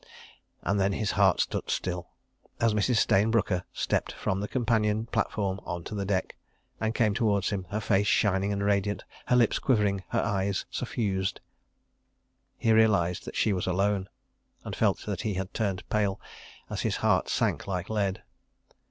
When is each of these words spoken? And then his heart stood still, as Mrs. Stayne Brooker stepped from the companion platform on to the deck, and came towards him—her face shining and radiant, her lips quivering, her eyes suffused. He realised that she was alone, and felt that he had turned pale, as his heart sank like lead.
And 0.63 0.79
then 0.79 0.93
his 0.93 1.11
heart 1.11 1.39
stood 1.41 1.69
still, 1.69 2.09
as 2.59 2.73
Mrs. 2.73 2.95
Stayne 2.95 3.29
Brooker 3.29 3.65
stepped 3.71 4.13
from 4.13 4.39
the 4.39 4.47
companion 4.47 5.05
platform 5.05 5.59
on 5.63 5.83
to 5.83 5.93
the 5.93 6.07
deck, 6.07 6.35
and 6.79 6.95
came 6.95 7.13
towards 7.13 7.51
him—her 7.51 7.79
face 7.79 8.07
shining 8.07 8.51
and 8.51 8.63
radiant, 8.63 9.03
her 9.27 9.35
lips 9.35 9.59
quivering, 9.59 10.01
her 10.09 10.21
eyes 10.23 10.65
suffused. 10.71 11.39
He 12.57 12.71
realised 12.73 13.25
that 13.25 13.35
she 13.35 13.53
was 13.53 13.67
alone, 13.67 14.09
and 14.63 14.75
felt 14.75 15.05
that 15.05 15.21
he 15.21 15.35
had 15.35 15.53
turned 15.53 15.87
pale, 15.89 16.19
as 16.67 16.81
his 16.81 16.95
heart 17.05 17.29
sank 17.29 17.67
like 17.67 17.87
lead. 17.87 18.23